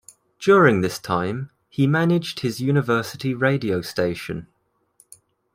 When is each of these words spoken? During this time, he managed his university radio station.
During 0.39 0.81
this 0.81 0.97
time, 0.97 1.51
he 1.69 1.85
managed 1.85 2.39
his 2.39 2.59
university 2.59 3.35
radio 3.35 3.81
station. 3.83 4.47